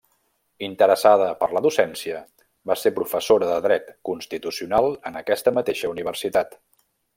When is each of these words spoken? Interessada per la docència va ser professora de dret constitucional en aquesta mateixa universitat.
Interessada 0.67 1.27
per 1.41 1.49
la 1.57 1.61
docència 1.65 2.21
va 2.71 2.77
ser 2.85 2.93
professora 2.97 3.51
de 3.51 3.59
dret 3.67 3.93
constitucional 4.11 4.91
en 5.11 5.23
aquesta 5.23 5.55
mateixa 5.61 5.93
universitat. 5.97 6.61